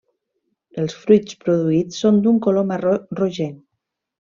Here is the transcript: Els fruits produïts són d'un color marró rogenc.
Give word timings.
Els 0.83 0.95
fruits 1.01 1.37
produïts 1.43 2.01
són 2.05 2.19
d'un 2.25 2.41
color 2.49 2.67
marró 2.73 2.97
rogenc. 3.23 3.63